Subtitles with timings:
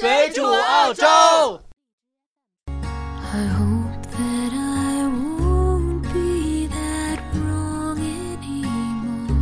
[0.00, 1.04] 水煮澳洲。
[2.68, 9.34] I hope that I won't be that wrong anymore.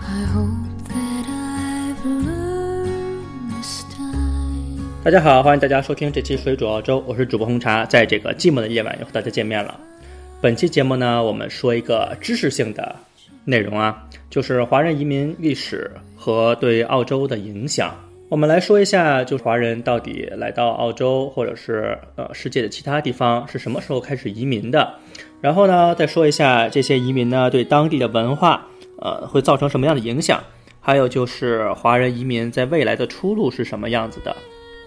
[0.00, 0.48] I hope
[0.88, 5.04] that I've learned this time.
[5.04, 9.78] 大家好，欢迎大家收听这期水煮澳洲，我是主播红茶，在这个寂寞的夜晚又和大家见面了。
[10.40, 12.96] 本期节目呢，我们说一个知识性的
[13.44, 17.94] 内容啊，就是华人移民历史和对澳洲的影响。
[18.30, 24.94] 我们来说一下，就华人到底来到澳洲或者是呃世界的其他地方是什么时候开始移民的，
[25.42, 28.66] 然后呢，再说一下这些移民呢对当地的文化
[28.98, 30.42] 呃会造成什么样的影响，
[30.80, 34.34] 还有就是华人移民在未来的出路是什么样子的。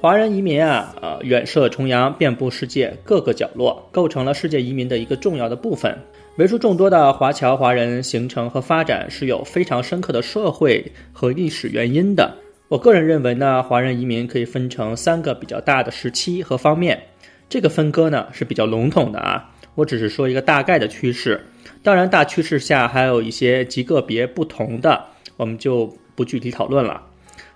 [0.02, 5.98] 华人移民啊，呃，远涉重洋，遍布世界各个角落，构成了世界移民的一个重要的部分。
[6.38, 10.84] 为数众多的华侨华人形成和发展是有非常深刻的社会
[11.14, 12.32] 和历史原因的。
[12.70, 17.02] 我个人认为呢，华人移民可以分成三个比较大的时期和方面。
[17.48, 21.42] 这个分割呢是比较笼统的啊，我只是说一个大概的趋势。
[21.82, 25.02] 当然，大趋势下还有一些极个别不同的，
[25.38, 27.02] 我们就不具体讨论了。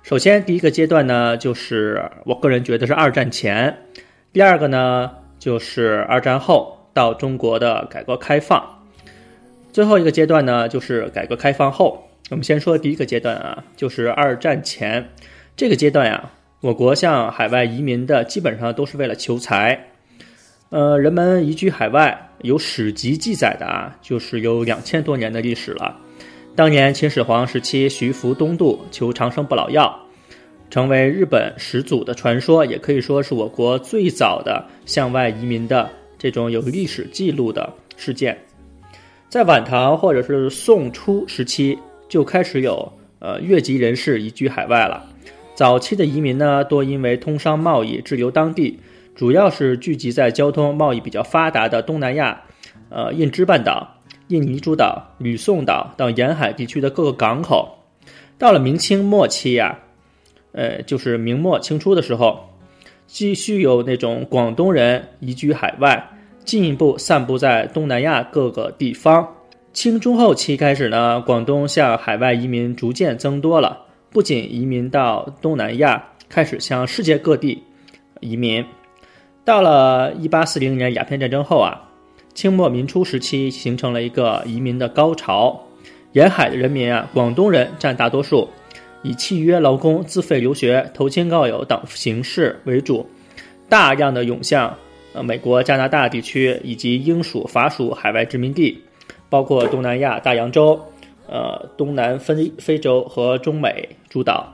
[0.01, 3.69] 首先，第一个阶段呢，就是我个人觉得是二战前；
[4.31, 8.61] 第二个呢，就是二战后到中国的改革开放；
[9.73, 12.07] 最后一个阶段呢，就是改革开放后。
[12.31, 15.05] 我们先说第一个阶段啊，就是二战前
[15.57, 19.77] 这个阶段呀，我国向海外移民的基本上都是为了求财。
[20.69, 25.93] 呃，人们移居海外，有史籍记载的啊，就是有两千多年的历史了。
[26.55, 29.93] 当年秦始皇时期，徐福东渡求长生不老药，
[30.69, 38.37] 成为日本始祖的传说，也可以说是我国最早的向外移民的这种有历史记录的事件。
[39.27, 41.77] 在晚唐或者是宋初时期，
[42.11, 45.07] 就开始有呃越籍人士移居海外了。
[45.55, 48.77] 早期的移民呢，多因为通商贸易滞留当地，
[49.15, 52.41] 主要是聚集在交通贸易比较发达的东南亚，
[52.89, 53.95] 呃印支半岛。
[54.27, 57.79] 印尼诸岛、吕宋岛等沿海地区的各个港口，
[58.37, 59.79] 到了明清末期呀、
[60.53, 62.49] 呃，就是明末清初的时候，
[63.07, 66.09] 继续有那种广东人移居海外，
[66.45, 69.27] 进一步散布在东南亚各个地方。
[69.73, 77.63] 清中后期开始呢，广东向海外移民逐渐增多了，不仅移民到东南亚，开始向世界各地
[78.19, 78.63] 移民。
[79.43, 81.87] 到了一八四零年鸦片战争后啊。
[82.33, 85.61] 清末民初时期形成了一个移民的高潮，
[86.13, 88.47] 沿海的人民啊，广东人占大多数，
[89.03, 93.05] 以契约劳工、自费留学、投亲告友等形式为主，
[93.67, 94.73] 大量的涌向
[95.11, 98.81] 呃美国、加拿大地区以及英属、法属海外殖民地，
[99.31, 100.79] 包括东南亚、大洋洲、
[101.27, 104.53] 呃东南非非洲和中美诸岛。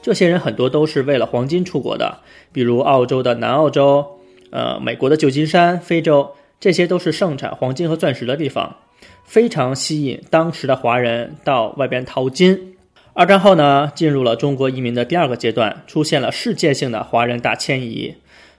[0.00, 2.20] 这些人很多都是为了黄金出国的，
[2.52, 4.06] 比如澳洲的南澳洲，
[4.50, 6.30] 呃美国的旧金山、非洲。
[6.60, 8.76] 这些都是盛产黄金和钻石的地方，
[9.24, 12.76] 非常吸引当时的华人到外边淘金。
[13.12, 18.14] 二战后呢，进入了中国移民的第二个阶段，出现了世界性的华人大迁移，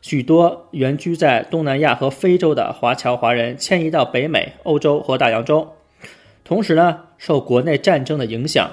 [0.07, 5.67] 许多原居在东南亚和非洲的华侨华人迁移到北美、欧洲和大洋洲。
[6.43, 8.69] 同时呢，受国内战争的影响，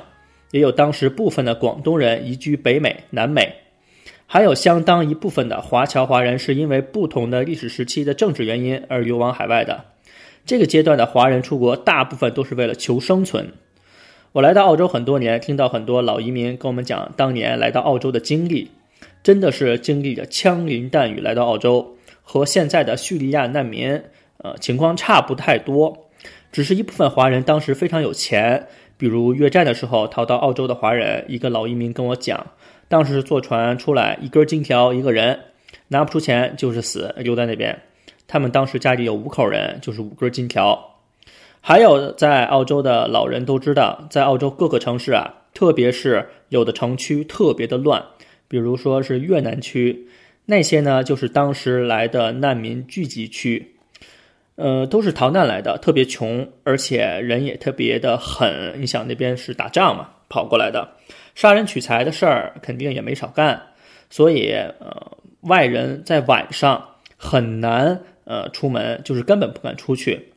[0.50, 3.50] 也有当时部分的广东人移居北美、南美。
[4.26, 9.86] 还有相当一部分的华侨华人是因为不同的历史时期的政治原因而流亡海外的。
[10.44, 13.52] 这个阶段的华人出国，大部分都是为了求生存。
[14.32, 18.70] 我来到澳洲很多年，听到很多老移民跟我们讲当年来到澳洲的经历，
[19.22, 24.02] 真的是经历着枪林弹雨来到澳洲，和现在的叙利亚难民，
[24.38, 26.08] 呃，情况差不太多。
[26.50, 28.66] 只是一部分华人当时非常有钱，
[28.96, 32.46] 比如越战的时候逃到澳洲的华人，一个老移民跟我讲。
[32.88, 35.38] 当时坐船出来，一根金条一个人，
[35.88, 37.80] 拿不出钱就是死，留在那边。
[38.26, 40.98] 他们当时家里有五口人，就是五根金条。
[41.60, 48.04] 还有在澳洲的老人都知道，在澳洲各个城市啊，特别是有的城区特别的乱，
[48.52, 50.06] 比如说是越南区，
[50.44, 53.74] 那些呢就是当时来的难民聚集区，
[54.56, 58.74] 呃，都是逃难来的，特别穷，而且人也特别的狠。
[58.76, 60.86] 你想那边是打仗嘛，跑过来的。
[61.34, 63.58] 杀人取财的事儿肯定也没少干，
[64.10, 66.86] 所以呃，外人在晚上
[67.16, 70.28] 很难呃出门，就是根本不敢出去。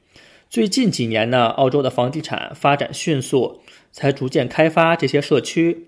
[0.49, 3.59] 最近几年呢，澳洲的房地产发展迅速，
[3.91, 5.87] 才逐渐开发这些社区。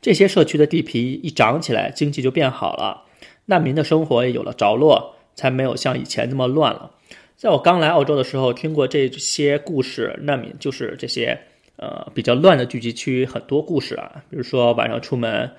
[0.00, 3.04] 这些社区的地皮一涨起来，经济就变好了，
[3.46, 6.90] 难民的生活也有了着落，才没有像以前那么乱了。
[7.36, 11.38] 在我刚来澳洲的时候，听过这些故事，难民就是这些。
[11.82, 15.50] 呃，比较乱的聚集区很多故事啊，比如说晚上出门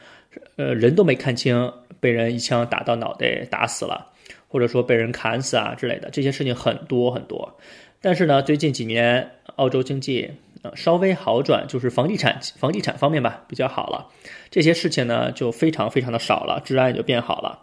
[0.55, 4.05] 呃，人都没看清，被人一枪打到脑袋打死了，
[4.47, 7.57] 或者说被人砍死啊之类的，这些事情很多很多。
[7.99, 10.29] 但是呢，最近几年澳洲经济
[10.63, 14.07] 呃稍微好转，就是房地产房地产方面吧比较好了，
[14.49, 17.59] 这些事情呢就非常非常的少了，治安也就变好了。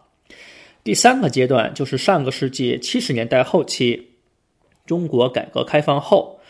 [0.84, 4.10] 第三个阶段就是上个世纪七十年代后期，
[4.86, 6.40] 中国改革开放后，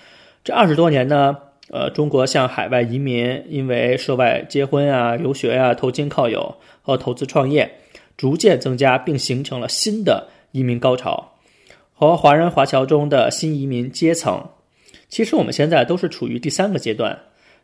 [0.44, 1.36] 这二十多年呢，
[1.70, 7.80] 呃，中国向海外移民因为涉外结婚啊、留学啊、投亲靠友和投资创业，
[8.16, 11.32] 逐渐增加，并形成了新的移民高潮。
[11.92, 14.48] 和华人华侨中的新移民阶层，
[15.08, 17.18] 其实我们现在都是处于第三个阶段。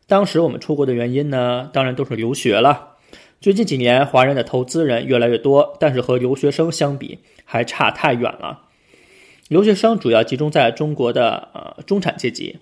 [0.06, 2.96] 当时我们出国的原因呢，当然都是留学了。
[3.41, 8.62] 最近几年，华人的投资人越来越多，但是和留学生相比还差太远了。
[9.49, 12.56] 留学生主要集中在中国的呃中产阶级，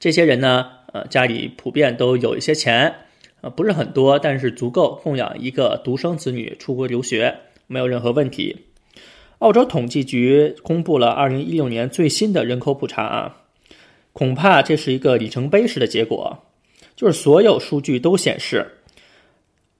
[0.00, 2.94] 这些人呢，呃家里普遍都有一些钱，
[3.42, 8.64] 呃不是很多，但是足够供养一个独生子女出国留学，没有任何问题。
[9.40, 13.36] 澳洲统计局公布了二零一六年最新的人口普查啊，
[14.18, 16.36] 恐怕这是一个里程碑式的结果，
[16.96, 18.66] 就是所有数据都显示，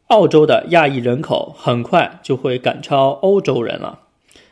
[0.07, 3.99] 澳洲的亚裔人口很快就会赶超欧洲人了，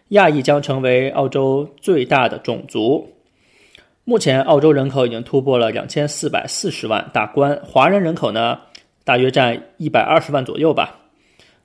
[0.08, 3.12] 亚裔将成为澳洲最大的种族。
[4.02, 8.58] 目前，澳洲人口已经突破了两千四百四十万大关，华人人口呢，
[9.04, 10.98] 大约占一百二十万左右吧。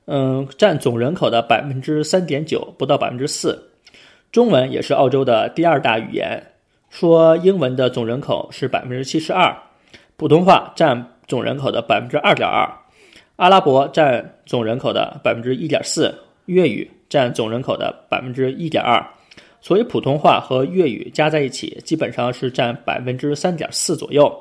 [0.06, 3.72] 嗯，占总人口的百分之三点九，不到百分之四。
[4.32, 6.51] 中文也是澳洲的第二大语言，
[6.92, 9.58] 说英文的总人口是百分之七十二，
[10.18, 12.70] 普通话占总人口的百分之二点二，
[13.38, 16.14] 阿拉伯占总人口的百分之一点四，
[16.46, 19.04] 粤语占总人口的百分之一点二。
[19.62, 24.32] 所以普通话和粤语加在一起，基本上是占百分之三点四左右。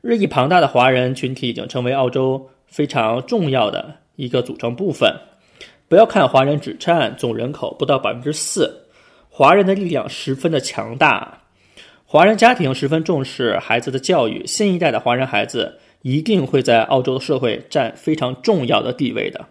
[0.00, 3.96] 日益庞大的华人群体已经成为澳洲非常重要的。
[4.14, 5.14] 一个组成部分，
[5.88, 8.85] 不要看华人只占总人口不到百分之四，
[9.38, 11.42] 华人的力量十分的强大。
[12.06, 19.44] 华人家庭十分重视孩子的教育，新一代的华人孩子一定会在澳洲的社会占非常重要的地位的。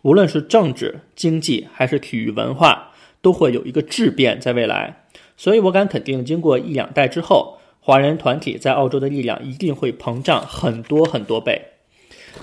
[0.00, 5.04] 无论是政治、经济还是体育文化，都会有一个质变在未来。
[5.36, 11.60] 所以我敢肯定，经过一两代之后，华人团体在澳洲的力量一定会膨胀很多很多倍。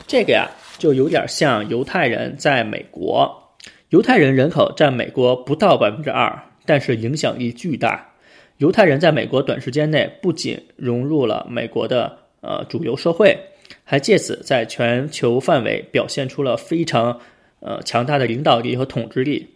[0.06, 0.48] 这个呀。
[0.78, 3.58] 就有点像犹太人在美国，
[3.90, 8.14] 犹太人人口占美国不到百分之二，但是影响力巨大。
[8.58, 13.36] 犹太人在美国短时间内不仅融入了美国的呃主流社会，
[13.84, 17.20] 还借此在全球范围表现出了非常
[17.60, 19.48] 呃强大的领导力和统治力。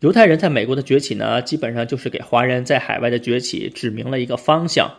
[0.00, 4.94] 犹太人在美国的崛起呢，基本上就是给华人在海外的崛起指明了一个方向，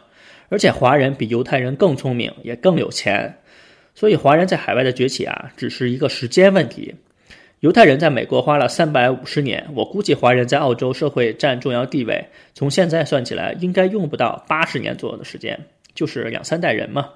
[0.49, 3.37] 而且华人比犹太人更聪明，也更有钱。
[3.93, 6.95] 所以，华人在海外的崛起啊，只是一个时间问题。
[7.65, 15.59] 犹太人在美国花了三百五十年，我估计华人在澳洲社会占重要地位，从现在算起来，应该用不到八十年左右的时间，
[15.95, 17.09] 就是两三代人嘛。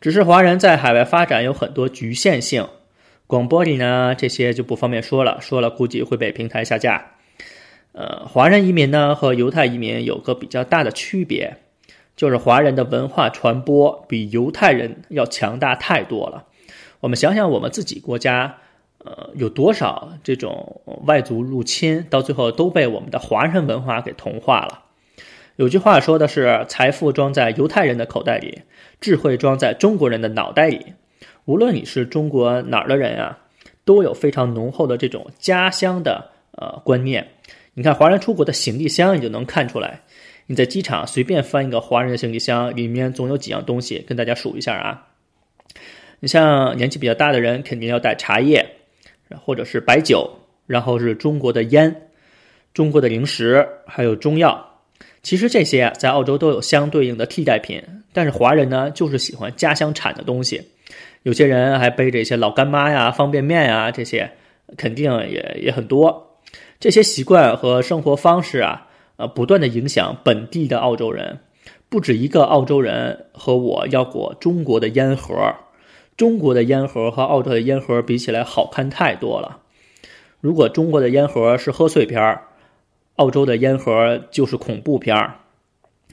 [0.00, 2.66] 只是华人在海外发展有很多局限性，
[3.28, 7.12] 广播里呢这些就不方便说了，说了估计会被平台下架。
[7.92, 11.58] 呃，华人移民呢和犹太移民有个比较大的区别。
[12.16, 16.44] 就是华人的文化传播比犹太人要强大太多了。
[16.98, 18.58] 我们想想，我们自己国家，
[19.04, 24.82] 呃，有多少这种外族入侵，到最后都被我们的华人文化给同化了。
[25.56, 28.62] 有句话说的是：“财富装在犹太人的口袋里，
[29.00, 30.94] 智慧装在中国人的脑袋里。”
[31.46, 33.38] 无论你是中国哪儿的人啊，
[33.84, 37.26] 都有非常浓厚的这种家乡的呃观念。
[37.74, 40.02] 你看，华人出国的行李箱，你就能看出来。
[40.46, 45.08] 你在机场随便翻一个华人的行李箱，里面总有几样东西，跟大家数一下啊。
[46.20, 48.76] 你像年纪比较大的人，肯定要带茶叶，
[49.38, 50.28] 或者是白酒，
[50.66, 52.08] 然后是中国的烟、
[52.72, 54.66] 中国的零食，还有中药。
[55.22, 57.82] 其实这些啊，在澳洲都有相对应的替代品，
[58.12, 60.62] 但是华人呢，就是喜欢家乡产的东西。
[61.22, 64.30] 有些人还背着一些老干妈呀、方便面呀，这些
[64.76, 66.38] 肯定也也很多。
[66.78, 68.86] 这些习惯和生活方式啊。
[69.16, 71.40] 呃，不断的影响本地的澳洲人，
[71.90, 75.36] 不止一个澳洲人和我要过中国的烟盒，
[76.16, 79.60] 中国的烟盒和澳洲的烟盒比起来好看太多了。
[80.40, 82.42] 如果中国的烟盒是贺岁片儿，
[83.16, 85.36] 澳洲的烟盒就是恐怖片儿，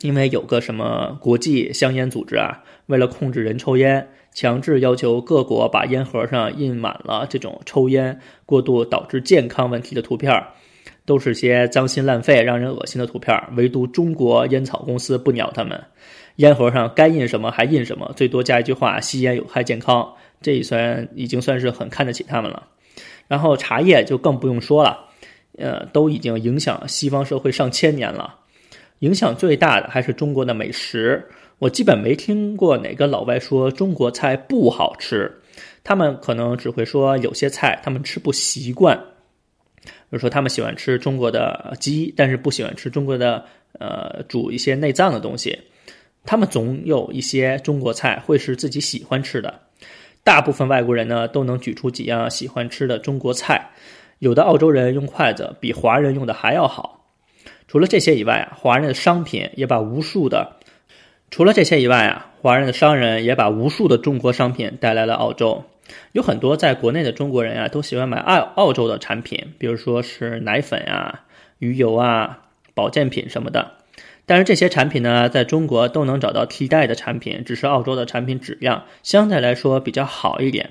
[0.01, 10.43] 因为有个什么国际香烟组织啊，为了控制人抽烟，强制要求各国把烟盒上印满了这种抽烟过度导致健康问题的图片。
[11.05, 15.81] 都是些脏心烂肺、让人恶心的图片，唯独中国烟草公司不鸟他们。
[16.37, 22.67] 烟盒上该印什么还印什么，最多加一句话：吸烟有害健康，这也算已经算是很看得起他们了。
[23.27, 25.09] 然后茶叶就更不用说了，
[25.57, 28.35] 呃，都已经影响西方社会上千年了。
[28.99, 31.27] 影响最大的还是中国的美食，
[31.59, 35.41] 我基本没听过哪个老外说中国菜不好吃，
[35.83, 38.97] 他们可能只会说有些菜他们吃不习惯，
[39.83, 43.43] 比如说他们喜欢吃中国的鸡，但是不喜欢吃中国的
[43.79, 45.57] 呃煮一些内脏的东西。
[46.27, 49.61] 他们总有一些中国菜会是自己喜欢吃的。
[50.23, 53.71] 大部分外国人呢都能举出几样喜欢吃的中国菜，
[54.19, 57.05] 有的澳洲人用筷子比华人用的还要好。
[57.69, 60.57] 除了这些以外啊，华人的商品也把无数的，
[61.31, 65.63] 除了这些以外啊，华人的商人也把无数的中国商品带来了澳洲。
[66.11, 71.23] 有很多在国内的中国人啊，都喜欢买澳澳洲的产品，比如说是奶粉啊、
[71.59, 72.43] 鱼油啊、
[72.73, 73.71] 保健品什么的。
[74.27, 80.69] 但是这些产品呢，在中国都能找到替代的产品，只是澳洲的产品质量相对来说比较好一点。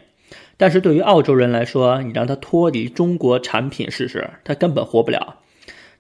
[0.59, 5.37] 但是对于澳洲人来说，你让他脱离中国产品试试，他根本活不了。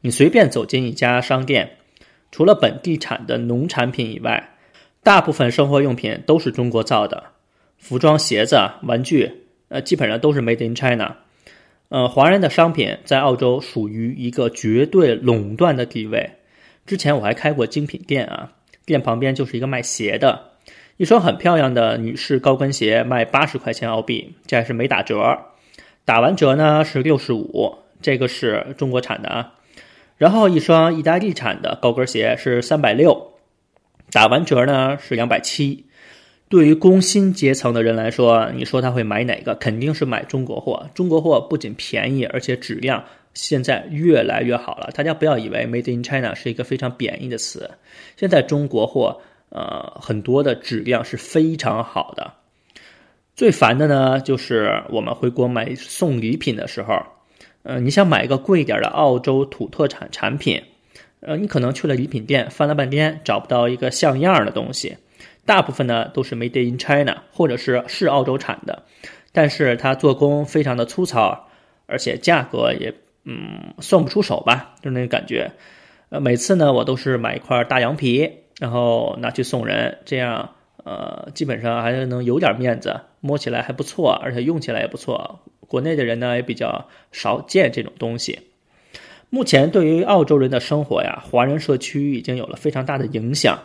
[0.02, 1.78] 你随便走进一家商店，
[2.30, 4.50] 除了本地产的农产品以外，
[5.02, 7.24] 大部分生活用品都是中国造的，
[7.78, 9.32] 服装、鞋子、玩具，
[9.68, 11.16] 呃，基本上都是 Made in China。
[11.88, 16.32] 呃，华人的商品在澳洲属于一个绝对垄断的地位。
[16.86, 18.52] 之前我还开过精品店啊，
[18.84, 20.52] 店旁边就是一个卖鞋的，
[20.96, 25.36] 一双很漂亮的女士高跟鞋卖八十块钱澳币，这还是没打折，
[26.04, 29.54] 打完折呢是六十五，这个是中国产的啊。
[30.16, 33.32] 然后一双意大利产的高跟鞋是三百六，
[34.12, 35.84] 打完折呢是两百七。
[36.48, 39.56] 对于工薪阶层的人来说，你说他会买哪个？
[39.56, 40.88] 肯定是买中国货。
[40.94, 43.04] 中国货不仅便宜，而且质量。
[43.36, 47.70] 现在越来越好了，大家不要以为 “Made in China” 是一个非常贬义的词。
[48.16, 52.32] 现在中国货，呃，很多的质量是非常好的。
[53.34, 56.98] 最烦的呢，就是我们回国买送礼品的时候，
[57.62, 60.62] 呃，你想买一个贵一点的澳洲土特产产品，
[61.20, 64.96] 呃，你可能去了礼品店，翻了半天找不到一个像样的东西。
[65.44, 68.84] 大部分呢都是 “Made in China” 或者是是澳洲产的，
[69.30, 71.50] 但是它做工非常的粗糙，
[71.84, 72.94] 而且价格也。
[73.28, 75.50] 嗯，算不出手吧，就那个感觉。
[76.10, 78.30] 呃，每次呢，我都是买一块大羊皮，
[78.60, 80.50] 然后拿去送人，这样
[80.84, 85.40] 呃，基本上还是能有点面子，摸起来还不错，而且用起来也不错。
[85.66, 88.38] 国内的人呢也比较少见这种东西。
[89.28, 93.58] 目前对于澳洲人的生活呀，华人社区已经有了非常大的影响。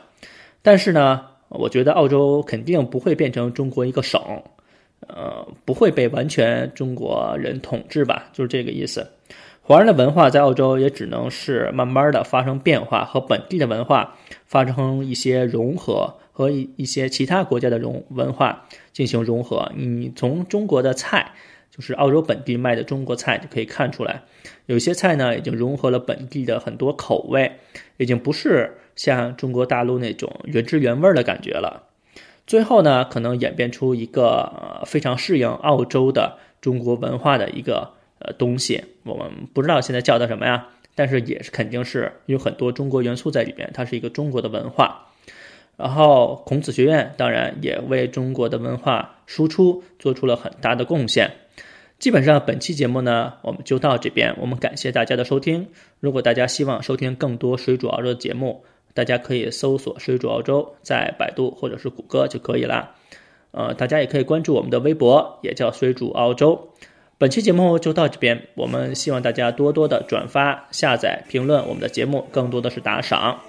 [0.64, 4.20] 但是呢，我觉得澳洲肯定不会变成中国一个省，
[5.08, 9.08] 呃，不会被完全中国人统治吧，就是这个意思。
[9.64, 14.16] 华人的文化在澳洲也只能是慢慢的发生变化，和本地的文化
[14.46, 19.72] 发生一些融合，和一一些其他国家的融文化进行融合。
[19.76, 21.34] 你从中国的菜，
[21.70, 24.24] 就是澳洲本地卖的中国菜就可以看出来，
[24.66, 27.52] 有些菜呢已经融合了本地的很多口味，
[27.98, 31.84] 已经不是像中国大陆那种原汁原味的感觉了。
[32.48, 37.92] 最后呢，可能演变出一个非常适应澳洲的中国文化的一个。
[38.24, 45.08] 呃，东西我们不知道现在叫它什么呀，但是也是肯定是有很多中国元素在里边，它是一个中国的文化。
[45.78, 51.32] 然后孔子学院当然也为中国的文化输出做出了很大的贡献。
[51.98, 54.36] 基本上本期节目呢，我们就到这边。
[54.40, 55.68] 我们感谢大家的收听。
[56.00, 58.64] 如果大家希望收听更多水煮澳洲的节目，
[58.94, 62.92] 大家可以搜索“水煮澳洲”在百度或者是谷歌就可以了。
[63.52, 66.70] 呃，大家也可以关注我们的微博，也叫“水煮澳洲”。
[67.22, 73.40] 本期节目就到这边，我们希望大家多多的转发、下载、评论我们的节目，更多的是打赏。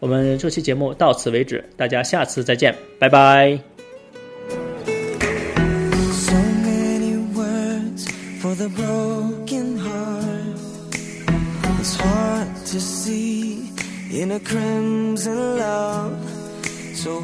[0.00, 3.58] 我们这期节目到此为止，大家下次再见，拜拜。
[16.94, 17.22] so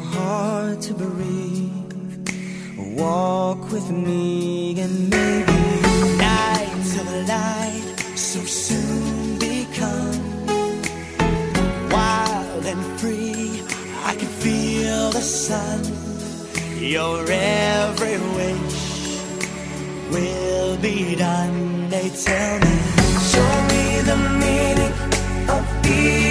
[15.19, 15.81] the sun.
[16.79, 18.79] Your every wish
[20.13, 21.89] will be done.
[21.89, 22.75] They tell me,
[23.31, 24.93] show me the meaning
[25.55, 26.28] of being